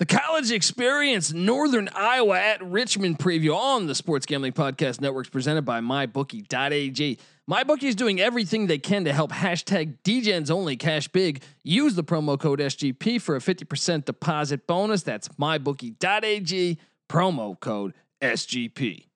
[0.00, 5.66] The college experience, Northern Iowa at Richmond preview on the Sports Gambling Podcast Networks presented
[5.66, 7.18] by MyBookie.ag.
[7.50, 11.42] MyBookie is doing everything they can to help hashtag DGens only cash big.
[11.64, 15.02] Use the promo code SGP for a 50% deposit bonus.
[15.02, 16.78] That's MyBookie.ag,
[17.10, 17.92] promo code
[18.22, 19.09] SGP.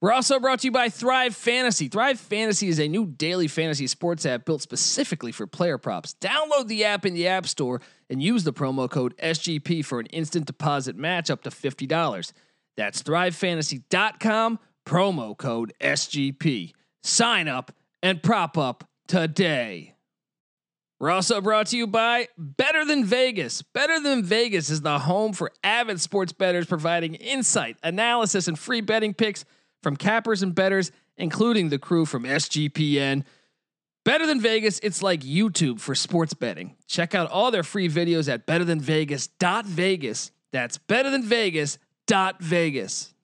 [0.00, 1.88] We're also brought to you by Thrive Fantasy.
[1.88, 6.14] Thrive Fantasy is a new daily fantasy sports app built specifically for player props.
[6.20, 10.06] Download the app in the App Store and use the promo code SGP for an
[10.06, 12.32] instant deposit match up to $50.
[12.76, 16.74] That's thrivefantasy.com, promo code SGP.
[17.02, 19.96] Sign up and prop up today.
[21.00, 23.62] We're also brought to you by Better Than Vegas.
[23.62, 28.80] Better Than Vegas is the home for avid sports bettors providing insight, analysis, and free
[28.80, 29.44] betting picks
[29.82, 33.24] from cappers and betters, including the crew from SGPN.
[34.04, 36.76] Better Than Vegas, it's like YouTube for sports betting.
[36.86, 40.30] Check out all their free videos at betterthanvegas.vegas.
[40.50, 43.14] That's betterthanvegas.vegas.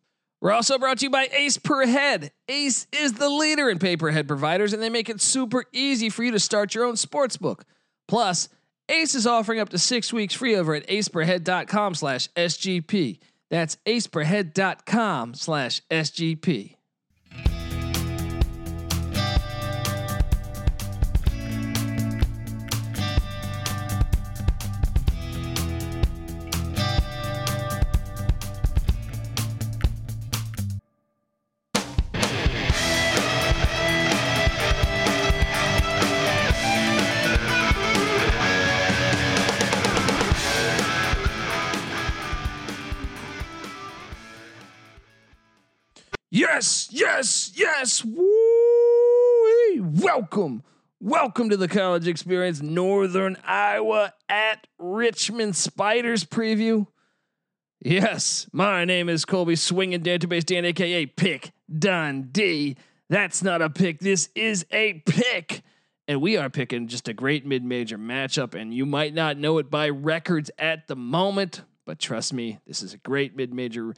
[0.40, 2.32] We're also brought to you by Ace Per Head.
[2.48, 6.10] Ace is the leader in pay per head providers, and they make it super easy
[6.10, 7.64] for you to start your own sports book.
[8.08, 8.50] Plus,
[8.90, 13.20] Ace is offering up to six weeks free over at aceperhead.com slash SGP.
[13.54, 16.74] That's aceperhead.com slash SGP.
[47.16, 48.04] Yes, yes.
[48.04, 48.24] Woo!
[50.02, 50.64] Welcome.
[50.98, 56.88] Welcome to the college experience, Northern Iowa at Richmond Spiders preview.
[57.80, 62.76] Yes, my name is Colby Swinging Database Dan, aka Pick Dundee.
[63.08, 64.00] That's not a pick.
[64.00, 65.62] This is a pick.
[66.08, 68.60] And we are picking just a great mid major matchup.
[68.60, 72.82] And you might not know it by records at the moment, but trust me, this
[72.82, 73.94] is a great mid major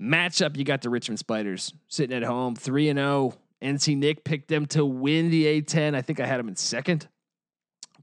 [0.00, 0.56] matchup.
[0.56, 3.34] You got the Richmond Spiders sitting at home, 3 and 0.
[3.62, 5.94] NC Nick picked them to win the A10.
[5.94, 7.08] I think I had them in second.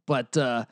[0.06, 0.66] But uh,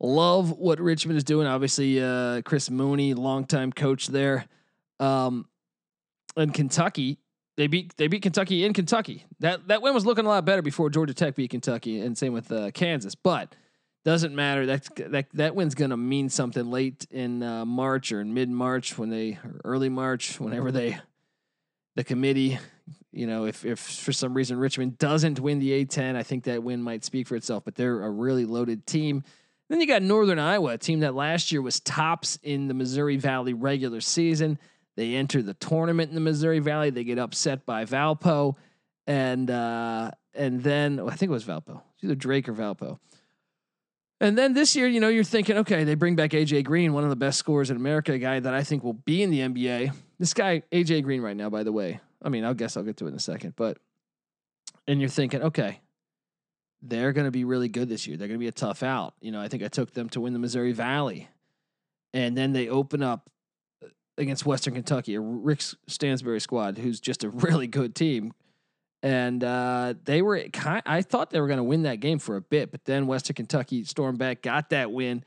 [0.00, 1.46] love what Richmond is doing.
[1.46, 4.46] Obviously, uh, Chris Mooney, longtime coach there.
[5.00, 5.46] Um,
[6.36, 7.18] and Kentucky,
[7.56, 9.26] they beat they beat Kentucky in Kentucky.
[9.40, 12.32] That that win was looking a lot better before Georgia Tech beat Kentucky, and same
[12.32, 13.14] with uh, Kansas.
[13.14, 13.54] But
[14.04, 14.66] doesn't matter.
[14.66, 18.98] That that that win's gonna mean something late in uh, March or in mid March
[18.98, 20.98] when they early March whenever they
[21.94, 22.58] the committee.
[23.12, 26.62] You know, if if for some reason Richmond doesn't win the A10, I think that
[26.62, 27.64] win might speak for itself.
[27.64, 29.22] But they're a really loaded team.
[29.68, 33.16] Then you got Northern Iowa, a team that last year was tops in the Missouri
[33.16, 34.58] Valley regular season.
[34.96, 36.90] They enter the tournament in the Missouri Valley.
[36.90, 38.56] They get upset by Valpo,
[39.06, 42.98] and uh, and then I think it was Valpo, either Drake or Valpo.
[44.22, 47.02] And then this year, you know, you're thinking, okay, they bring back AJ Green, one
[47.02, 49.40] of the best scorers in America, a guy that I think will be in the
[49.40, 49.92] NBA.
[50.20, 51.98] This guy, AJ Green, right now, by the way.
[52.22, 53.78] I mean, I guess I'll get to it in a second, but
[54.86, 55.80] and you're thinking, okay,
[56.82, 58.16] they're going to be really good this year.
[58.16, 59.14] They're going to be a tough out.
[59.20, 61.28] You know, I think I took them to win the Missouri Valley,
[62.14, 63.28] and then they open up
[63.84, 68.34] uh, against Western Kentucky, a Rick Stansbury squad, who's just a really good team
[69.02, 70.82] and uh, they were kind.
[70.86, 73.34] I thought they were going to win that game for a bit, but then Western
[73.34, 75.24] Kentucky stormed back, got that win.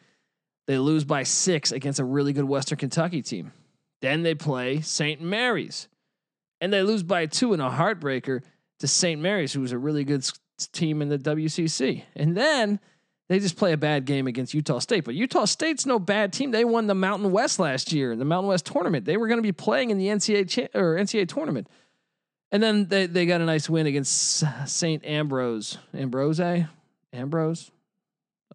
[0.67, 3.51] They lose by six against a really good Western Kentucky team.
[4.01, 5.21] Then they play St.
[5.21, 5.87] Mary's,
[6.61, 8.41] and they lose by two in a heartbreaker
[8.79, 9.21] to St.
[9.21, 10.27] Mary's, who was a really good
[10.71, 12.03] team in the WCC.
[12.15, 12.79] And then
[13.27, 15.03] they just play a bad game against Utah State.
[15.03, 16.51] But Utah State's no bad team.
[16.51, 19.05] They won the Mountain West last year in the Mountain West tournament.
[19.05, 21.67] They were going to be playing in the NCAA cha- or NCAA tournament.
[22.55, 25.05] And then they, they got a nice win against St.
[25.05, 25.77] Ambrose.
[25.93, 26.39] Ambrose?
[27.11, 27.69] Ambrose?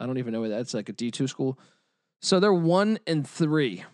[0.01, 1.59] I don't even know where that's like a D2 school.
[2.23, 3.85] So they're one and three.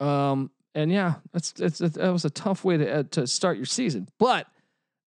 [0.00, 4.08] Um, and yeah, that's, that was a tough way to uh, to start your season,
[4.18, 4.46] but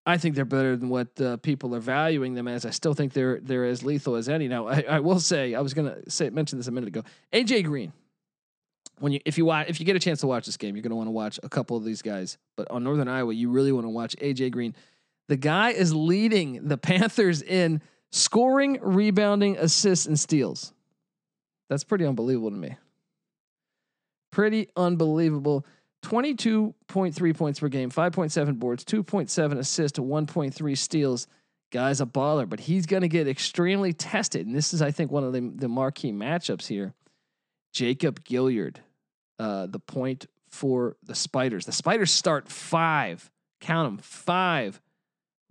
[0.05, 2.67] I think they're better than what uh, people are valuing them as.
[2.67, 4.47] I still think they're they're as lethal as any.
[4.47, 7.01] Now, I, I will say I was gonna say mention this a minute ago.
[7.33, 7.93] AJ Green,
[8.99, 10.83] when you if you watch if you get a chance to watch this game, you're
[10.83, 12.37] going to want to watch a couple of these guys.
[12.55, 14.75] But on Northern Iowa, you really want to watch AJ Green.
[15.27, 17.81] The guy is leading the Panthers in
[18.11, 20.73] scoring, rebounding, assists, and steals.
[21.69, 22.77] That's pretty unbelievable to me.
[24.31, 25.65] Pretty unbelievable.
[26.03, 31.27] 22.3 points per game, 5.7 boards, 2.7 assists, 1.3 steals.
[31.71, 34.47] Guy's a baller, but he's going to get extremely tested.
[34.47, 36.93] And this is, I think, one of the, the marquee matchups here
[37.73, 38.77] Jacob Gilyard,
[39.39, 41.65] uh, the point for the Spiders.
[41.65, 43.31] The Spiders start five,
[43.61, 44.81] count them, five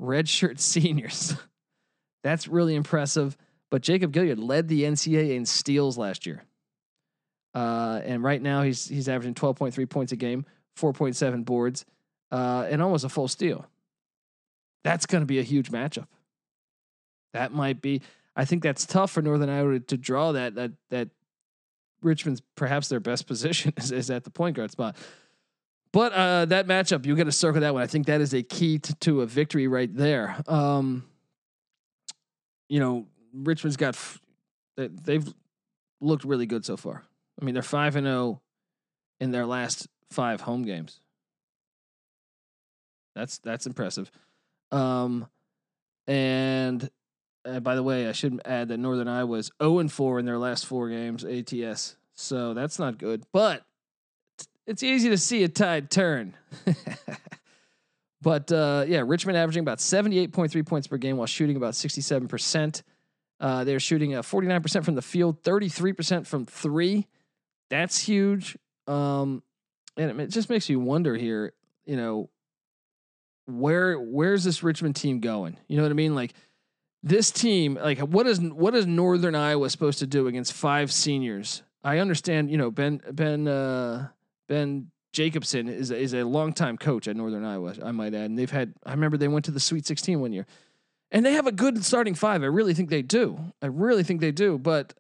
[0.01, 1.35] redshirt seniors.
[2.23, 3.37] That's really impressive.
[3.71, 6.43] But Jacob Gilyard led the NCAA in steals last year.
[7.55, 10.45] Uh, and right now he's he's averaging 12.3 points a game,
[10.79, 11.85] 4.7 boards,
[12.31, 13.67] uh, and almost a full steal.
[14.85, 16.07] That's going to be a huge matchup.
[17.33, 18.03] That might be.
[18.37, 21.09] I think that's tough for Northern Iowa to draw that that that
[22.03, 24.97] Richmond's perhaps their best position is, is at the point guard spot.
[25.93, 27.83] But uh, that matchup, you got to circle that one.
[27.83, 30.37] I think that is a key to, to a victory right there.
[30.47, 31.05] Um,
[32.69, 34.21] you know, Richmond's got f-
[34.77, 35.27] they've
[36.01, 37.03] looked really good so far.
[37.41, 38.41] I mean, they're five and zero oh
[39.21, 41.01] in their last five home games.
[43.15, 44.11] That's that's impressive.
[44.71, 45.27] Um,
[46.07, 46.89] and
[47.45, 50.27] uh, by the way, I should add that Northern Iowa was zero and four in
[50.27, 51.97] their last four games ATS.
[52.15, 53.25] So that's not good.
[53.33, 53.65] But
[54.67, 56.35] it's easy to see a tide turn.
[58.23, 61.57] but uh, yeah, Richmond averaging about seventy eight point three points per game while shooting
[61.57, 62.83] about sixty seven percent.
[63.41, 67.07] Uh, they're shooting a 49% from the field, 33% from three.
[67.71, 68.59] That's huge.
[68.89, 69.43] Um,
[69.97, 71.53] and it just makes you wonder here,
[71.87, 72.31] you know,
[73.47, 75.57] where where's this Richmond team going?
[75.69, 76.15] You know what I mean?
[76.15, 76.35] Like
[77.03, 81.63] this team, like what is what is Northern Iowa supposed to do against five seniors?
[81.85, 84.09] I understand, you know, Ben Ben uh,
[84.49, 88.51] Ben Jacobson is is a longtime coach at Northern Iowa, I might add, and they've
[88.51, 88.75] had.
[88.85, 90.47] I remember they went to the Sweet 16 one year,
[91.11, 92.43] and they have a good starting five.
[92.43, 93.39] I really think they do.
[93.63, 94.59] I really think they do.
[94.59, 94.95] But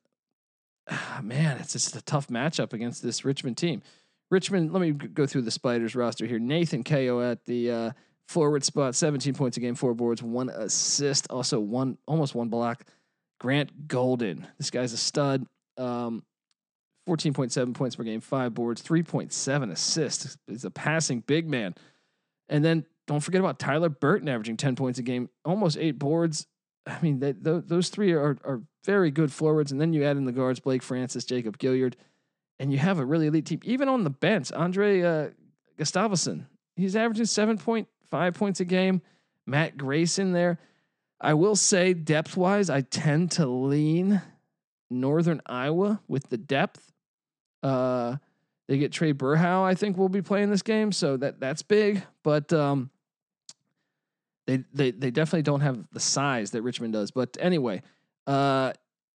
[0.88, 3.82] ah, man, it's just a tough matchup against this Richmond team.
[4.30, 6.38] Richmond, let me go through the Spiders roster here.
[6.38, 7.90] Nathan Cayo at the uh,
[8.28, 12.84] forward spot, 17 points a game, four boards, one assist, also one almost one block.
[13.40, 15.46] Grant Golden, this guy's a stud.
[15.76, 16.22] Um,
[17.08, 20.36] 14.7 points per game, five boards, 3.7 assists.
[20.46, 21.74] He's a passing big man.
[22.50, 26.46] And then don't forget about Tyler Burton averaging 10 points a game, almost eight boards.
[26.86, 29.72] I mean, they, th- those three are, are very good forwards.
[29.72, 31.94] And then you add in the guards, Blake Francis, Jacob Gilyard,
[32.58, 33.60] and you have a really elite team.
[33.64, 35.28] Even on the bench, Andre uh,
[36.76, 37.26] he's averaging
[38.12, 39.02] 7.5 points a game.
[39.46, 40.58] Matt Grayson there.
[41.20, 44.22] I will say, depth wise, I tend to lean
[44.90, 46.92] Northern Iowa with the depth.
[47.62, 48.16] Uh,
[48.68, 52.02] they get Trae Berhow, I think, will be playing this game, so that that's big.
[52.22, 52.90] But um,
[54.46, 57.10] they they they definitely don't have the size that Richmond does.
[57.10, 57.82] But anyway,
[58.26, 58.74] uh,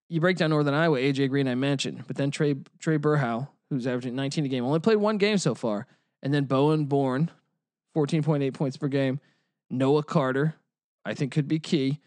[0.08, 3.86] you break down Northern Iowa, AJ Green I mentioned, but then Trey Trae Berhow, who's
[3.86, 5.86] averaging 19 a game, only played one game so far,
[6.22, 7.30] and then Bowen Born,
[7.94, 9.20] 14.8 points per game.
[9.70, 10.54] Noah Carter,
[11.04, 12.00] I think could be key.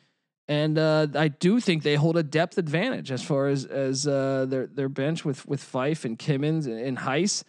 [0.48, 4.46] And uh, I do think they hold a depth advantage as far as as uh,
[4.48, 7.46] their their bench with with Phyfe and Kimmins and, and Heise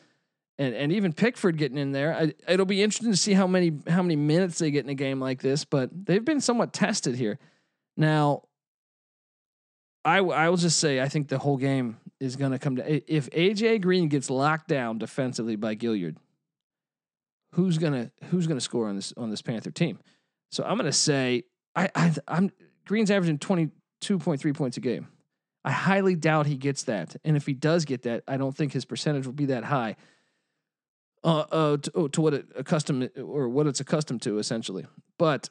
[0.58, 2.14] and and even Pickford getting in there.
[2.14, 4.94] I, it'll be interesting to see how many how many minutes they get in a
[4.94, 7.38] game like this, but they've been somewhat tested here.
[7.96, 8.42] Now,
[10.04, 13.12] I I will just say I think the whole game is going to come to
[13.12, 16.16] if AJ Green gets locked down defensively by Gilyard,
[17.54, 19.98] who's gonna who's gonna score on this on this Panther team?
[20.50, 22.50] So I'm gonna say I, I I'm
[22.86, 25.08] Green's averaging 22.3 points a game.
[25.64, 28.72] I highly doubt he gets that, and if he does get that, I don't think
[28.72, 29.96] his percentage will be that high
[31.24, 34.86] uh, uh, to, oh, to what it accustomed or what it's accustomed to essentially.
[35.18, 35.48] But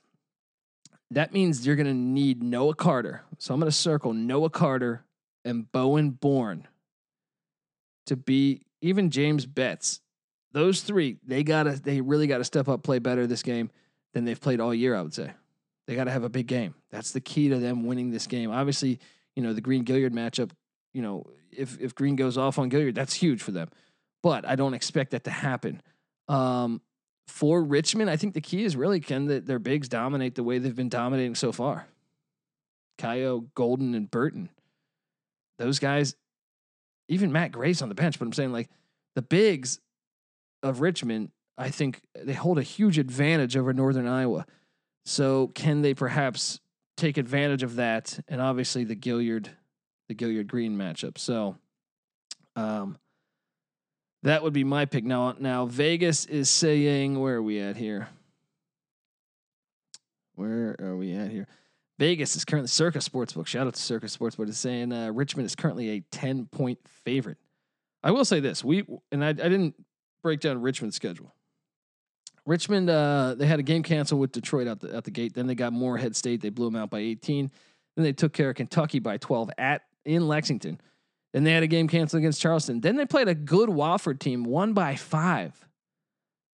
[1.12, 3.24] that means you're going to need Noah Carter.
[3.40, 5.04] So I'm going to circle Noah Carter
[5.44, 6.68] and Bowen Born
[8.06, 10.00] to be even James Betts.
[10.54, 13.72] Those three, they gotta, they really got to step up, play better this game
[14.14, 14.96] than they've played all year.
[14.96, 15.32] I would say
[15.88, 16.76] they got to have a big game.
[16.92, 18.52] That's the key to them winning this game.
[18.52, 19.00] Obviously,
[19.36, 20.52] you know the Green Gilyard matchup.
[20.94, 23.70] You know if if Green goes off on Gilyard, that's huge for them
[24.24, 25.82] but I don't expect that to happen.
[26.28, 26.82] Um,
[27.28, 30.58] for Richmond, I think the key is really can the, their bigs dominate the way
[30.58, 31.88] they've been dominating so far.
[32.98, 34.50] Cayo, Golden, and Burton.
[35.60, 36.16] Those guys,
[37.10, 38.70] even Matt Grace on the bench, but I'm saying like
[39.16, 39.80] the bigs
[40.64, 44.46] of Richmond, I think they hold a huge advantage over Northern Iowa.
[45.06, 46.60] So can they perhaps
[46.98, 48.20] take advantage of that?
[48.28, 49.48] And obviously the Gilyard,
[50.08, 51.18] the Gilyard Green matchup.
[51.18, 51.58] So
[52.56, 52.98] um,
[54.24, 55.04] that would be my pick.
[55.04, 58.08] Now, now Vegas is saying, where are we at here?
[60.36, 61.48] Where are we at here?
[62.00, 63.46] Vegas is currently Circa Sportsbook.
[63.46, 64.50] Shout out to Circa Sportsbook.
[64.50, 67.38] Is saying uh, Richmond is currently a ten point favorite.
[68.02, 69.76] I will say this: we and I, I didn't
[70.24, 71.36] break down Richmond's schedule.
[72.46, 75.34] Richmond, uh, they had a game canceled with Detroit out the, out the gate.
[75.34, 76.42] Then they got Morehead State.
[76.42, 77.52] They blew them out by 18.
[77.96, 80.82] Then they took care of Kentucky by 12 at in Lexington.
[81.32, 82.82] Then they had a game canceled against Charleston.
[82.82, 85.54] Then they played a good Wofford team, won by five.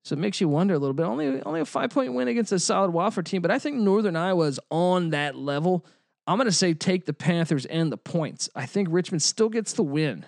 [0.05, 1.05] So it makes you wonder a little bit.
[1.05, 4.15] Only only a five point win against a solid Wofford team, but I think Northern
[4.15, 5.85] Iowa is on that level.
[6.25, 8.49] I'm going to say take the Panthers and the points.
[8.55, 10.25] I think Richmond still gets the win.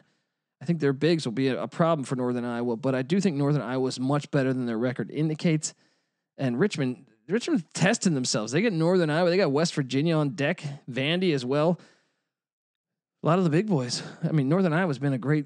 [0.62, 3.36] I think their bigs will be a problem for Northern Iowa, but I do think
[3.36, 5.74] Northern Iowa is much better than their record indicates.
[6.38, 8.52] And Richmond, Richmond testing themselves.
[8.52, 11.80] They get Northern Iowa, they got West Virginia on deck, Vandy as well.
[13.24, 14.04] A lot of the big boys.
[14.24, 15.46] I mean, Northern Iowa's been a great,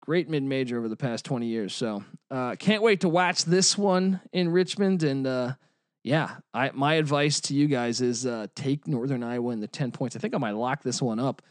[0.00, 1.74] great mid major over the past 20 years.
[1.74, 5.02] So uh, can't wait to watch this one in Richmond.
[5.02, 5.54] And uh,
[6.04, 9.92] yeah, I my advice to you guys is uh, take Northern Iowa in the 10
[9.92, 10.16] points.
[10.16, 11.42] I think I might lock this one up.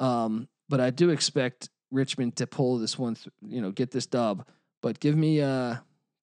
[0.00, 4.06] Um, but I do expect Richmond to pull this one, th- you know, get this
[4.06, 4.46] dub.
[4.80, 5.76] But give me uh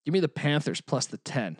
[0.06, 1.58] give me the Panthers plus the 10.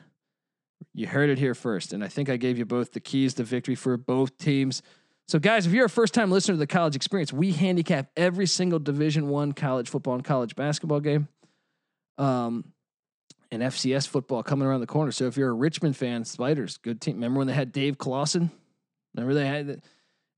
[0.94, 1.94] You heard it here first.
[1.94, 4.82] And I think I gave you both the keys to victory for both teams.
[5.28, 8.48] So, guys, if you're a first time listener to the college experience, we handicap every
[8.48, 11.28] single Division One college football and college basketball game.
[12.18, 12.74] Um,
[13.52, 15.12] and FCS football coming around the corner.
[15.12, 17.16] So if you're a Richmond fan, Spiders, good team.
[17.16, 18.52] Remember when they had Dave Clawson?
[19.16, 19.82] Remember they had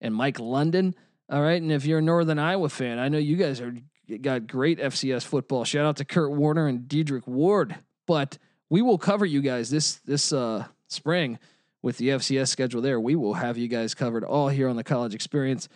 [0.02, 0.96] and Mike London.
[1.32, 3.74] All right, and if you're a Northern Iowa fan, I know you guys are
[4.22, 5.64] got great FCS football.
[5.64, 7.74] Shout out to Kurt Warner and Dedric Ward.
[8.06, 8.38] But
[8.70, 11.40] we will cover you guys this this uh, spring
[11.82, 12.82] with the FCS schedule.
[12.82, 15.70] There, we will have you guys covered all here on the College Experience.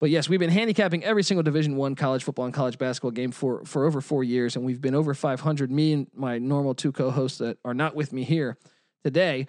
[0.00, 3.30] But yes, we've been handicapping every single Division One college football and college basketball game
[3.30, 5.70] for for over four years, and we've been over 500.
[5.70, 8.58] Me and my normal two co-hosts that are not with me here
[9.04, 9.46] today,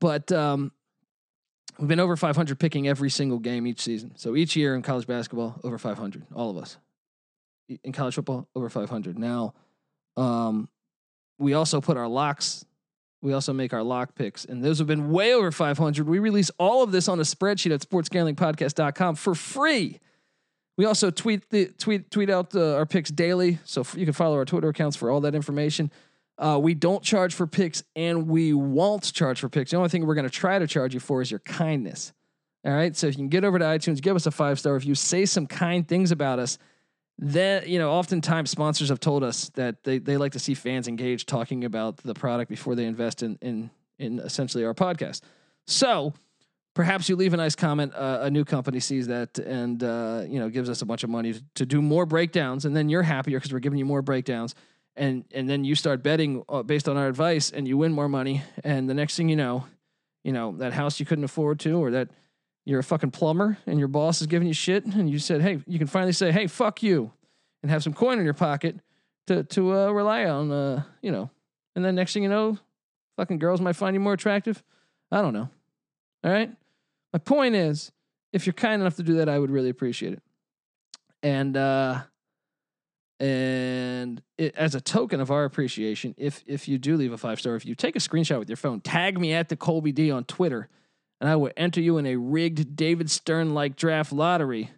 [0.00, 0.70] but um,
[1.80, 4.12] we've been over 500 picking every single game each season.
[4.16, 6.76] So each year in college basketball, over 500, all of us.
[7.82, 9.18] In college football, over 500.
[9.18, 9.54] Now,
[10.16, 10.68] um,
[11.38, 12.64] we also put our locks
[13.22, 16.08] we also make our lock picks, and those have been way over 500.
[16.08, 20.00] We release all of this on a spreadsheet at sportsgamblingpodcast.com for free.
[20.78, 24.36] We also tweet the tweet tweet out uh, our picks daily, so you can follow
[24.36, 25.90] our Twitter accounts for all that information.
[26.40, 29.70] Uh, we don't charge for picks, and we won't charge for picks.
[29.70, 32.14] The only thing we're going to try to charge you for is your kindness.
[32.64, 34.74] All right, so if you can get over to iTunes, give us a five star
[34.74, 36.58] review, say some kind things about us
[37.20, 40.88] that you know oftentimes sponsors have told us that they, they like to see fans
[40.88, 45.20] engaged talking about the product before they invest in in in essentially our podcast
[45.66, 46.14] so
[46.72, 50.40] perhaps you leave a nice comment uh, a new company sees that and uh, you
[50.40, 53.02] know gives us a bunch of money to, to do more breakdowns and then you're
[53.02, 54.54] happier because we're giving you more breakdowns
[54.96, 58.08] and and then you start betting uh, based on our advice and you win more
[58.08, 59.64] money and the next thing you know
[60.24, 62.08] you know that house you couldn't afford to or that
[62.64, 65.58] you're a fucking plumber and your boss is giving you shit and you said, hey,
[65.66, 67.10] you can finally say, hey, fuck you,
[67.62, 68.76] and have some coin in your pocket
[69.26, 71.30] to to uh, rely on, uh, you know.
[71.74, 72.58] And then next thing you know,
[73.16, 74.62] fucking girls might find you more attractive.
[75.10, 75.48] I don't know.
[76.24, 76.50] All right.
[77.12, 77.90] My point is,
[78.32, 80.22] if you're kind enough to do that, I would really appreciate it.
[81.22, 82.02] And uh,
[83.18, 83.69] and
[84.56, 87.64] as a token of our appreciation, if if you do leave a five star, if
[87.66, 90.68] you take a screenshot with your phone, tag me at the Colby D on Twitter
[91.20, 94.70] and I will enter you in a rigged David Stern like draft lottery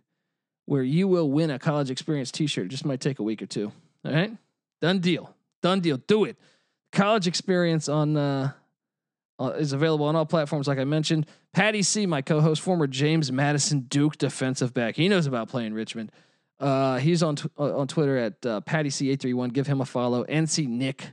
[0.66, 2.66] where you will win a college experience t shirt.
[2.66, 3.72] It just might take a week or two.
[4.04, 4.36] All right?
[4.80, 5.34] Done deal.
[5.62, 5.98] Done deal.
[5.98, 6.36] Do it.
[6.90, 8.52] College experience on uh,
[9.38, 11.26] uh, is available on all platforms, like I mentioned.
[11.52, 14.96] Patty C, my co-host, former James Madison Duke defensive back.
[14.96, 16.10] He knows about playing Richmond.
[16.62, 19.50] Uh, he's on t- uh, on Twitter at uh, Patty C eight three one.
[19.50, 20.24] Give him a follow.
[20.24, 21.10] NC Nick,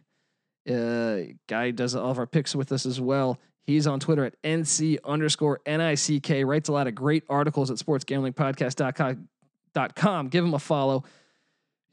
[0.70, 3.39] uh, guy does all of our picks with us as well.
[3.65, 10.27] He's on Twitter at NC underscore NICK, writes a lot of great articles at sportsgamblingpodcast.com.
[10.29, 11.03] Give him a follow.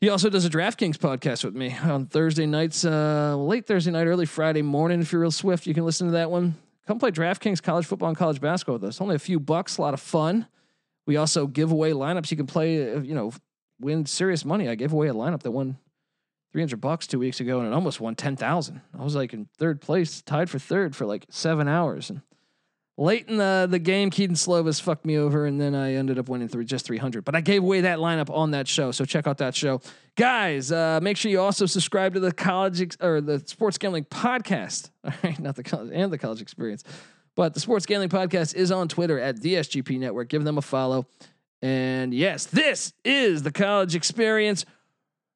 [0.00, 4.06] He also does a DraftKings podcast with me on Thursday nights, uh, late Thursday night,
[4.06, 5.00] early Friday morning.
[5.00, 6.56] If you're real swift, you can listen to that one.
[6.86, 9.00] Come play DraftKings college football and college basketball with us.
[9.00, 10.46] Only a few bucks, a lot of fun.
[11.06, 12.30] We also give away lineups.
[12.30, 13.32] You can play, uh, you know,
[13.80, 14.68] win serious money.
[14.68, 15.78] I gave away a lineup that won
[16.52, 18.80] 300 bucks two weeks ago and it almost won 10,000.
[18.98, 22.08] I was like in third place, tied for third for like seven hours.
[22.08, 22.22] And
[22.96, 26.28] late in the, the game, Kedon Slovis fucked me over and then I ended up
[26.28, 27.24] winning through just 300.
[27.24, 28.90] But I gave away that lineup on that show.
[28.92, 29.80] So check out that show.
[30.16, 34.04] Guys, uh, make sure you also subscribe to the college ex- or the sports gambling
[34.04, 34.90] podcast.
[35.04, 35.38] All right.
[35.38, 36.84] Not the college and the college experience.
[37.36, 40.30] But the Sports Gambling Podcast is on Twitter at the SGP Network.
[40.30, 41.06] Give them a follow.
[41.62, 44.64] And yes, this is the college experience.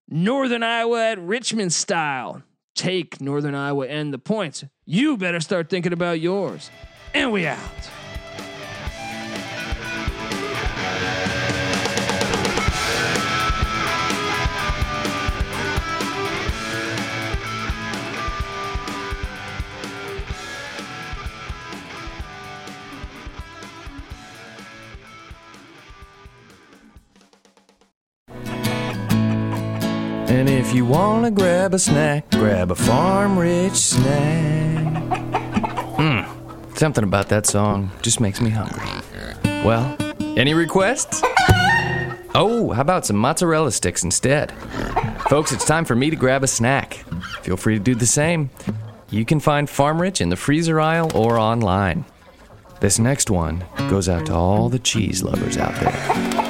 [0.09, 2.43] Northern Iowa at Richmond style.
[2.75, 4.65] Take Northern Iowa and the points.
[4.85, 6.71] You better start thinking about yours.
[7.15, 7.91] And we out.
[30.31, 35.19] If you wanna grab a snack, grab a farm rich snack.
[35.97, 38.87] Hmm, something about that song just makes me hungry.
[39.65, 39.97] Well,
[40.37, 41.23] any requests?
[42.35, 44.53] Oh, how about some mozzarella sticks instead?
[45.29, 46.95] Folks, it's time for me to grab a snack.
[47.43, 48.51] Feel free to do the same.
[49.11, 52.05] You can find Farm Rich in the freezer aisle or online.
[52.81, 56.50] This next one goes out to all the cheese lovers out there.